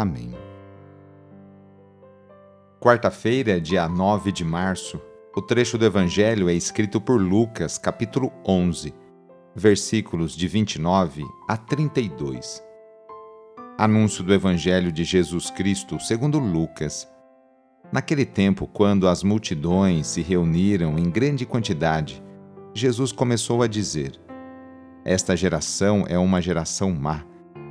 Amém. 0.00 0.34
Quarta-feira, 2.80 3.60
dia 3.60 3.86
9 3.86 4.32
de 4.32 4.42
março, 4.42 4.98
o 5.36 5.42
trecho 5.42 5.76
do 5.76 5.84
Evangelho 5.84 6.48
é 6.48 6.54
escrito 6.54 6.98
por 6.98 7.20
Lucas, 7.20 7.76
capítulo 7.76 8.32
11, 8.48 8.94
versículos 9.54 10.34
de 10.34 10.48
29 10.48 11.22
a 11.46 11.54
32. 11.54 12.64
Anúncio 13.76 14.24
do 14.24 14.32
Evangelho 14.32 14.90
de 14.90 15.04
Jesus 15.04 15.50
Cristo 15.50 16.00
segundo 16.00 16.38
Lucas. 16.38 17.06
Naquele 17.92 18.24
tempo, 18.24 18.66
quando 18.66 19.06
as 19.06 19.22
multidões 19.22 20.06
se 20.06 20.22
reuniram 20.22 20.98
em 20.98 21.10
grande 21.10 21.44
quantidade, 21.44 22.24
Jesus 22.72 23.12
começou 23.12 23.62
a 23.62 23.66
dizer: 23.66 24.18
Esta 25.04 25.36
geração 25.36 26.06
é 26.08 26.18
uma 26.18 26.40
geração 26.40 26.90
má 26.90 27.28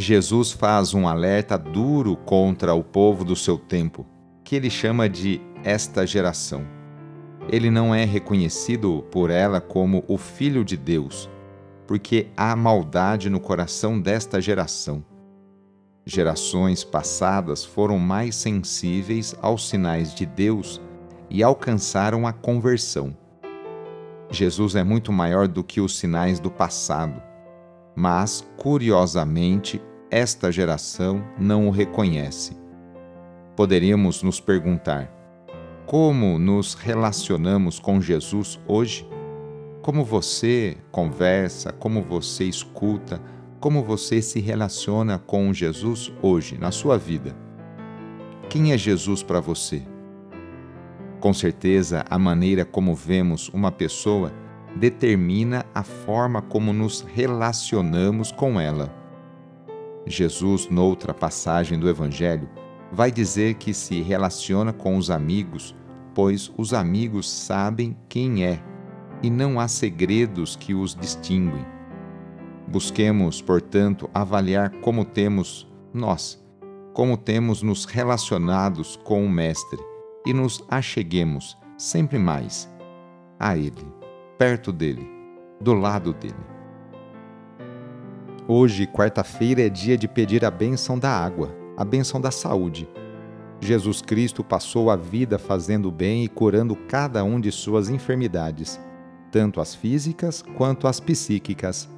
Jesus 0.00 0.50
faz 0.50 0.94
um 0.94 1.06
alerta 1.06 1.58
duro 1.58 2.16
contra 2.16 2.72
o 2.72 2.82
povo 2.82 3.22
do 3.22 3.36
seu 3.36 3.58
tempo, 3.58 4.06
que 4.42 4.56
ele 4.56 4.70
chama 4.70 5.06
de 5.10 5.42
esta 5.62 6.06
geração. 6.06 6.66
Ele 7.50 7.70
não 7.70 7.94
é 7.94 8.06
reconhecido 8.06 9.04
por 9.10 9.28
ela 9.28 9.60
como 9.60 10.02
o 10.08 10.16
Filho 10.16 10.64
de 10.64 10.74
Deus, 10.74 11.28
porque 11.86 12.28
há 12.34 12.56
maldade 12.56 13.28
no 13.28 13.38
coração 13.38 14.00
desta 14.00 14.40
geração. 14.40 15.04
Gerações 16.06 16.82
passadas 16.82 17.62
foram 17.62 17.98
mais 17.98 18.34
sensíveis 18.36 19.36
aos 19.42 19.68
sinais 19.68 20.14
de 20.14 20.24
Deus 20.24 20.80
e 21.28 21.42
alcançaram 21.42 22.26
a 22.26 22.32
conversão. 22.32 23.14
Jesus 24.30 24.76
é 24.76 24.82
muito 24.82 25.12
maior 25.12 25.46
do 25.46 25.62
que 25.62 25.78
os 25.78 25.98
sinais 25.98 26.40
do 26.40 26.50
passado, 26.50 27.22
mas, 27.94 28.48
curiosamente, 28.56 29.78
esta 30.10 30.50
geração 30.50 31.24
não 31.38 31.68
o 31.68 31.70
reconhece. 31.70 32.56
Poderíamos 33.54 34.22
nos 34.22 34.40
perguntar: 34.40 35.08
como 35.86 36.38
nos 36.38 36.74
relacionamos 36.74 37.78
com 37.78 38.00
Jesus 38.00 38.58
hoje? 38.66 39.08
Como 39.82 40.04
você 40.04 40.76
conversa, 40.90 41.72
como 41.72 42.02
você 42.02 42.44
escuta, 42.44 43.20
como 43.60 43.82
você 43.82 44.20
se 44.20 44.40
relaciona 44.40 45.18
com 45.18 45.54
Jesus 45.54 46.12
hoje, 46.20 46.58
na 46.58 46.70
sua 46.70 46.98
vida? 46.98 47.34
Quem 48.48 48.72
é 48.72 48.78
Jesus 48.78 49.22
para 49.22 49.40
você? 49.40 49.82
Com 51.20 51.32
certeza, 51.32 52.04
a 52.10 52.18
maneira 52.18 52.64
como 52.64 52.94
vemos 52.94 53.48
uma 53.50 53.70
pessoa 53.70 54.32
determina 54.76 55.64
a 55.74 55.82
forma 55.82 56.42
como 56.42 56.72
nos 56.72 57.00
relacionamos 57.00 58.32
com 58.32 58.60
ela. 58.60 58.99
Jesus, 60.10 60.68
noutra 60.68 61.14
passagem 61.14 61.78
do 61.78 61.88
Evangelho, 61.88 62.48
vai 62.92 63.10
dizer 63.10 63.54
que 63.54 63.72
se 63.72 64.00
relaciona 64.00 64.72
com 64.72 64.96
os 64.96 65.10
amigos, 65.10 65.74
pois 66.14 66.52
os 66.56 66.74
amigos 66.74 67.30
sabem 67.30 67.96
quem 68.08 68.44
é 68.44 68.62
e 69.22 69.30
não 69.30 69.60
há 69.60 69.68
segredos 69.68 70.56
que 70.56 70.74
os 70.74 70.94
distinguem. 70.94 71.64
Busquemos, 72.66 73.40
portanto, 73.40 74.08
avaliar 74.12 74.70
como 74.80 75.04
temos 75.04 75.70
nós, 75.92 76.42
como 76.92 77.16
temos 77.16 77.62
nos 77.62 77.84
relacionados 77.84 78.96
com 79.04 79.24
o 79.24 79.28
Mestre 79.28 79.78
e 80.26 80.32
nos 80.32 80.64
acheguemos 80.68 81.56
sempre 81.76 82.18
mais 82.18 82.68
a 83.38 83.56
Ele, 83.56 83.86
perto 84.38 84.72
dele, 84.72 85.08
do 85.60 85.74
lado 85.74 86.12
dele. 86.12 86.59
Hoje, 88.52 88.84
quarta-feira, 88.84 89.62
é 89.62 89.68
dia 89.68 89.96
de 89.96 90.08
pedir 90.08 90.44
a 90.44 90.50
bênção 90.50 90.98
da 90.98 91.08
água, 91.08 91.54
a 91.76 91.84
bênção 91.84 92.20
da 92.20 92.32
saúde. 92.32 92.88
Jesus 93.60 94.02
Cristo 94.02 94.42
passou 94.42 94.90
a 94.90 94.96
vida 94.96 95.38
fazendo 95.38 95.88
bem 95.88 96.24
e 96.24 96.28
curando 96.28 96.74
cada 96.74 97.22
um 97.22 97.40
de 97.40 97.52
suas 97.52 97.88
enfermidades, 97.88 98.80
tanto 99.30 99.60
as 99.60 99.72
físicas 99.72 100.42
quanto 100.56 100.88
as 100.88 100.98
psíquicas. 100.98 101.88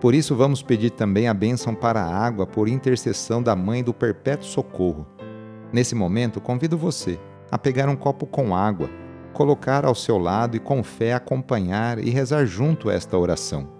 Por 0.00 0.14
isso, 0.14 0.36
vamos 0.36 0.62
pedir 0.62 0.90
também 0.90 1.26
a 1.26 1.34
bênção 1.34 1.74
para 1.74 2.00
a 2.00 2.24
água 2.24 2.46
por 2.46 2.68
intercessão 2.68 3.42
da 3.42 3.56
Mãe 3.56 3.82
do 3.82 3.92
Perpétuo 3.92 4.46
Socorro. 4.46 5.08
Nesse 5.72 5.96
momento, 5.96 6.40
convido 6.40 6.78
você 6.78 7.18
a 7.50 7.58
pegar 7.58 7.88
um 7.88 7.96
copo 7.96 8.26
com 8.26 8.54
água, 8.54 8.88
colocar 9.32 9.84
ao 9.84 9.96
seu 9.96 10.18
lado 10.18 10.56
e 10.56 10.60
com 10.60 10.84
fé 10.84 11.14
acompanhar 11.14 11.98
e 11.98 12.10
rezar 12.10 12.46
junto 12.46 12.88
esta 12.88 13.18
oração. 13.18 13.79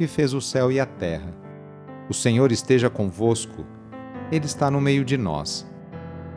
que 0.00 0.06
fez 0.06 0.32
o 0.32 0.40
céu 0.40 0.72
e 0.72 0.80
a 0.80 0.86
terra. 0.86 1.30
O 2.08 2.14
Senhor 2.14 2.50
esteja 2.50 2.88
convosco, 2.88 3.66
Ele 4.32 4.46
está 4.46 4.70
no 4.70 4.80
meio 4.80 5.04
de 5.04 5.18
nós. 5.18 5.70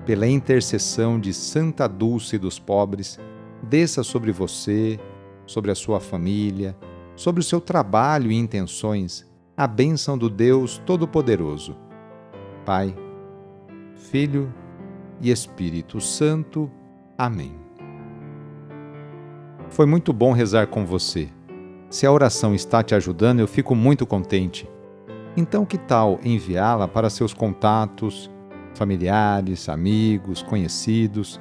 Pela 0.05 0.27
intercessão 0.27 1.17
de 1.17 1.33
Santa 1.33 1.87
Dulce 1.87 2.37
dos 2.37 2.59
pobres, 2.59 3.17
desça 3.61 4.03
sobre 4.03 4.33
você, 4.33 4.99
sobre 5.45 5.71
a 5.71 5.75
sua 5.75 6.01
família, 6.01 6.75
sobre 7.15 7.39
o 7.39 7.43
seu 7.43 7.61
trabalho 7.61 8.29
e 8.33 8.35
intenções 8.35 9.25
a 9.55 9.65
bênção 9.65 10.17
do 10.17 10.29
Deus 10.29 10.77
Todo-Poderoso. 10.85 11.77
Pai, 12.65 12.93
Filho 13.95 14.53
e 15.21 15.31
Espírito 15.31 16.01
Santo. 16.01 16.69
Amém. 17.17 17.55
Foi 19.69 19.85
muito 19.85 20.11
bom 20.11 20.33
rezar 20.33 20.67
com 20.67 20.85
você. 20.85 21.29
Se 21.93 22.07
a 22.07 22.11
oração 22.11 22.55
está 22.55 22.81
te 22.81 22.95
ajudando, 22.95 23.39
eu 23.39 23.47
fico 23.47 23.75
muito 23.75 24.03
contente. 24.03 24.67
Então, 25.37 25.63
que 25.63 25.77
tal 25.77 26.19
enviá-la 26.23 26.87
para 26.87 27.07
seus 27.07 27.35
contatos, 27.35 28.31
familiares, 28.73 29.69
amigos, 29.69 30.41
conhecidos? 30.41 31.39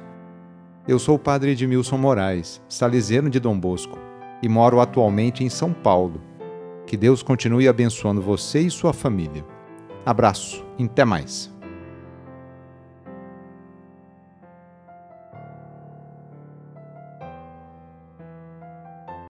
Eu 0.87 0.99
sou 0.99 1.15
o 1.15 1.19
padre 1.19 1.53
Edmilson 1.53 1.97
Moraes, 1.97 2.61
salesiano 2.69 3.31
de 3.31 3.39
Dom 3.39 3.59
Bosco, 3.59 3.97
e 4.43 4.47
moro 4.47 4.79
atualmente 4.79 5.43
em 5.43 5.49
São 5.49 5.73
Paulo 5.73 6.21
que 6.85 6.95
Deus 6.95 7.23
continue 7.23 7.67
abençoando 7.67 8.21
você 8.21 8.59
e 8.59 8.69
sua 8.69 8.93
família. 8.93 9.43
Abraço, 10.05 10.63
até 10.79 11.03
mais. 11.03 11.51